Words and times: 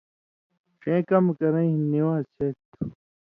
ݜیں 0.81 1.01
کمہۡ 1.09 1.35
کرَیں 1.39 1.69
ہِن 1.73 1.81
نِوان٘ز 1.91 2.23
شریۡ 2.33 2.57
تھُو 2.71 2.83